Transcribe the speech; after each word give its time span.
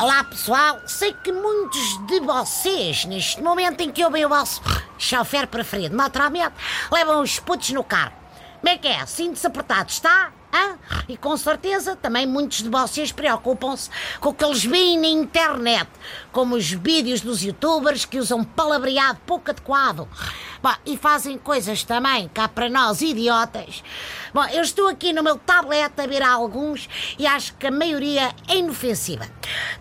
Olá 0.00 0.22
pessoal, 0.22 0.78
sei 0.86 1.12
que 1.12 1.32
muitos 1.32 2.06
de 2.06 2.20
vocês, 2.20 3.04
neste 3.04 3.42
momento 3.42 3.80
em 3.80 3.90
que 3.90 4.04
ouvem 4.04 4.24
o 4.24 4.28
vosso 4.28 4.62
chofer 4.96 5.48
preferido, 5.48 5.96
naturalmente, 5.96 6.54
levam 6.92 7.20
os 7.20 7.40
putos 7.40 7.70
no 7.70 7.82
carro. 7.82 8.12
Como 8.60 8.68
é 8.68 8.78
que 8.78 8.86
é? 8.86 9.04
Sinto-se 9.06 9.44
apertado, 9.44 9.90
está? 9.90 10.30
Hã? 10.54 10.78
E 11.08 11.16
com 11.16 11.36
certeza 11.36 11.96
também 11.96 12.28
muitos 12.28 12.62
de 12.62 12.68
vocês 12.68 13.10
preocupam-se 13.10 13.90
com 14.20 14.28
o 14.28 14.34
que 14.34 14.44
eles 14.44 14.64
veem 14.64 15.00
na 15.00 15.08
internet, 15.08 15.90
como 16.30 16.54
os 16.54 16.70
vídeos 16.70 17.20
dos 17.20 17.42
youtubers 17.42 18.04
que 18.04 18.20
usam 18.20 18.44
palavreado 18.44 19.18
pouco 19.26 19.50
adequado. 19.50 20.08
Bom, 20.60 20.74
e 20.84 20.96
fazem 20.96 21.38
coisas 21.38 21.84
também 21.84 22.28
cá 22.28 22.48
para 22.48 22.68
nós 22.68 23.00
idiotas. 23.00 23.82
Bom, 24.34 24.44
eu 24.46 24.62
estou 24.62 24.88
aqui 24.88 25.12
no 25.12 25.22
meu 25.22 25.36
tablet 25.38 25.92
a 25.96 26.06
ver 26.06 26.22
alguns 26.22 26.88
e 27.16 27.26
acho 27.26 27.54
que 27.54 27.68
a 27.68 27.70
maioria 27.70 28.34
é 28.48 28.56
inofensiva. 28.56 29.26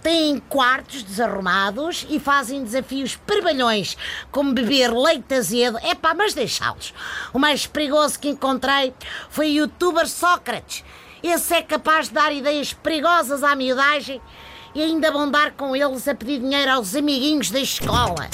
Têm 0.03 0.39
quartos 0.39 1.01
desarrumados 1.01 2.05
e 2.09 2.19
fazem 2.19 2.63
desafios 2.63 3.15
perbalhões, 3.15 3.97
como 4.31 4.53
beber 4.53 4.93
leite 4.93 5.33
azedo. 5.33 5.79
É 5.81 5.95
pá, 5.95 6.13
mas 6.13 6.35
deixá-los. 6.35 6.93
O 7.33 7.39
mais 7.39 7.65
perigoso 7.65 8.19
que 8.19 8.29
encontrei 8.29 8.93
foi 9.29 9.47
o 9.47 9.61
youtuber 9.61 10.07
Sócrates. 10.07 10.83
Esse 11.23 11.55
é 11.55 11.61
capaz 11.63 12.07
de 12.07 12.13
dar 12.13 12.31
ideias 12.31 12.71
perigosas 12.71 13.43
à 13.43 13.55
miudagem 13.55 14.21
e 14.75 14.81
ainda 14.83 15.11
vão 15.11 15.29
dar 15.29 15.53
com 15.53 15.75
eles 15.75 16.07
a 16.07 16.13
pedir 16.13 16.39
dinheiro 16.39 16.71
aos 16.71 16.95
amiguinhos 16.95 17.49
da 17.49 17.59
escola. 17.59 18.29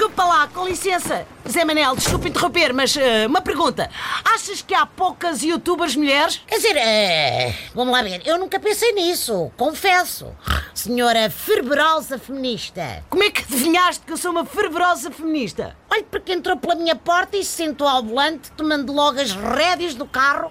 Desculpa 0.00 0.24
lá, 0.24 0.48
com 0.48 0.66
licença. 0.66 1.26
Zé 1.46 1.62
Manel, 1.62 1.94
desculpa 1.94 2.26
interromper, 2.26 2.72
mas 2.72 2.96
uh, 2.96 3.26
uma 3.28 3.42
pergunta. 3.42 3.90
Achas 4.24 4.62
que 4.62 4.72
há 4.72 4.86
poucas 4.86 5.42
youtubers 5.42 5.94
mulheres? 5.94 6.40
Quer 6.46 6.56
dizer, 6.56 6.74
é, 6.78 7.54
vamos 7.74 7.92
lá 7.92 8.00
ver, 8.00 8.22
eu 8.24 8.38
nunca 8.38 8.58
pensei 8.58 8.92
nisso, 8.92 9.52
confesso. 9.58 10.34
Senhora 10.72 11.28
fervorosa 11.28 12.18
feminista. 12.18 13.04
Como 13.10 13.22
é 13.22 13.30
que 13.30 13.42
adivinhaste 13.42 14.06
que 14.06 14.12
eu 14.14 14.16
sou 14.16 14.30
uma 14.30 14.46
fervorosa 14.46 15.10
feminista? 15.10 15.76
Olha, 15.90 16.04
porque 16.10 16.32
entrou 16.32 16.56
pela 16.56 16.76
minha 16.76 16.96
porta 16.96 17.36
e 17.36 17.44
se 17.44 17.52
sentou 17.52 17.86
ao 17.86 18.02
volante, 18.02 18.50
tomando 18.52 18.94
logo 18.94 19.20
as 19.20 19.32
rédeas 19.32 19.94
do 19.94 20.06
carro. 20.06 20.50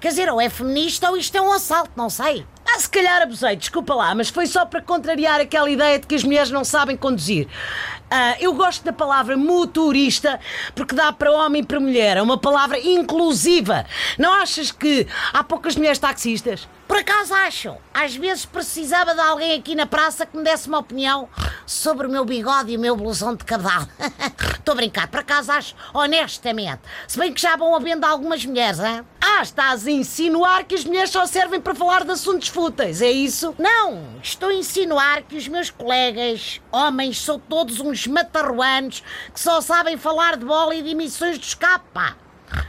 Quer 0.00 0.08
dizer, 0.08 0.32
ou 0.32 0.40
é 0.40 0.48
feminista 0.48 1.10
ou 1.10 1.18
isto 1.18 1.36
é 1.36 1.42
um 1.42 1.52
assalto, 1.52 1.90
não 1.94 2.08
sei. 2.08 2.46
Ah, 2.76 2.78
se 2.78 2.90
calhar 2.90 3.22
abusei, 3.22 3.56
desculpa 3.56 3.94
lá, 3.94 4.14
mas 4.14 4.28
foi 4.28 4.46
só 4.46 4.66
para 4.66 4.82
contrariar 4.82 5.40
aquela 5.40 5.70
ideia 5.70 5.98
de 5.98 6.06
que 6.06 6.14
as 6.14 6.22
mulheres 6.22 6.50
não 6.50 6.62
sabem 6.62 6.94
conduzir. 6.94 7.46
Uh, 7.46 8.36
eu 8.38 8.52
gosto 8.52 8.84
da 8.84 8.92
palavra 8.92 9.34
motorista 9.34 10.38
porque 10.74 10.94
dá 10.94 11.10
para 11.10 11.32
homem 11.32 11.62
e 11.62 11.64
para 11.64 11.80
mulher. 11.80 12.18
É 12.18 12.22
uma 12.22 12.36
palavra 12.36 12.78
inclusiva. 12.78 13.86
Não 14.18 14.30
achas 14.30 14.70
que 14.70 15.06
há 15.32 15.42
poucas 15.42 15.74
mulheres 15.74 15.98
taxistas? 15.98 16.68
Por 16.86 16.98
acaso 16.98 17.32
acho. 17.32 17.74
Às 17.94 18.14
vezes 18.14 18.44
precisava 18.44 19.14
de 19.14 19.20
alguém 19.20 19.58
aqui 19.58 19.74
na 19.74 19.86
praça 19.86 20.26
que 20.26 20.36
me 20.36 20.44
desse 20.44 20.68
uma 20.68 20.78
opinião 20.78 21.30
sobre 21.64 22.06
o 22.06 22.10
meu 22.10 22.26
bigode 22.26 22.72
e 22.72 22.76
o 22.76 22.80
meu 22.80 22.94
blusão 22.94 23.34
de 23.34 23.44
cabedal. 23.44 23.88
Estou 24.58 24.72
a 24.72 24.76
brincar. 24.76 25.08
Por 25.08 25.20
acaso 25.20 25.50
acho, 25.50 25.74
honestamente. 25.94 26.82
Se 27.08 27.18
bem 27.18 27.32
que 27.32 27.40
já 27.40 27.56
vão 27.56 27.74
havendo 27.74 28.04
algumas 28.04 28.44
mulheres, 28.44 28.80
hein? 28.80 29.02
Ah, 29.38 29.42
estás 29.42 29.86
a 29.86 29.90
insinuar 29.90 30.64
que 30.64 30.74
as 30.74 30.82
mulheres 30.82 31.10
só 31.10 31.26
servem 31.26 31.60
para 31.60 31.74
falar 31.74 32.04
de 32.06 32.10
assuntos 32.10 32.48
fúteis, 32.48 33.02
é 33.02 33.10
isso? 33.10 33.54
Não, 33.58 34.14
estou 34.22 34.48
a 34.48 34.54
insinuar 34.54 35.24
que 35.24 35.36
os 35.36 35.46
meus 35.46 35.68
colegas, 35.68 36.58
homens, 36.72 37.20
são 37.20 37.38
todos 37.38 37.78
uns 37.78 38.06
matarruanos 38.06 39.04
que 39.34 39.38
só 39.38 39.60
sabem 39.60 39.98
falar 39.98 40.38
de 40.38 40.46
bola 40.46 40.74
e 40.74 40.80
de 40.80 40.88
emissões 40.88 41.38
de 41.38 41.44
escape, 41.44 41.84
pá. 41.92 42.16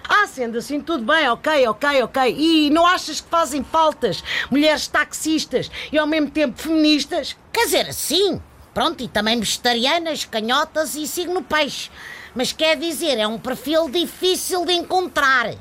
Ah, 0.09 0.27
sendo 0.27 0.57
assim, 0.57 0.81
tudo 0.81 1.05
bem, 1.05 1.29
ok, 1.29 1.65
ok, 1.69 2.03
ok. 2.03 2.35
E 2.37 2.69
não 2.69 2.85
achas 2.85 3.21
que 3.21 3.29
fazem 3.29 3.63
faltas 3.63 4.21
mulheres 4.51 4.87
taxistas 4.87 5.71
e 5.89 5.97
ao 5.97 6.05
mesmo 6.05 6.29
tempo 6.29 6.61
feministas? 6.61 7.33
Quer 7.53 7.63
dizer, 7.63 7.93
sim. 7.93 8.41
Pronto, 8.73 9.01
e 9.01 9.07
também 9.07 9.39
vegetarianas, 9.39 10.25
canhotas 10.25 10.95
e 10.95 11.07
signo 11.07 11.41
peixe. 11.41 11.89
Mas 12.35 12.51
quer 12.51 12.75
dizer, 12.75 13.17
é 13.17 13.25
um 13.25 13.39
perfil 13.39 13.89
difícil 13.89 14.65
de 14.65 14.73
encontrar. 14.73 15.55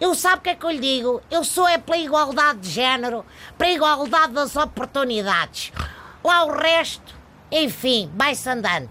Eu 0.00 0.14
sabe 0.14 0.36
o 0.36 0.40
que 0.42 0.50
é 0.50 0.54
que 0.54 0.64
eu 0.64 0.70
lhe 0.70 0.78
digo? 0.78 1.20
Eu 1.28 1.42
sou 1.42 1.66
é 1.66 1.76
pela 1.76 1.98
igualdade 1.98 2.60
de 2.60 2.70
género, 2.70 3.26
pela 3.56 3.72
igualdade 3.72 4.32
das 4.32 4.54
oportunidades. 4.54 5.72
Lá 6.22 6.44
o 6.44 6.56
resto, 6.56 7.14
enfim, 7.50 8.08
vai-se 8.14 8.48
andando. 8.48 8.90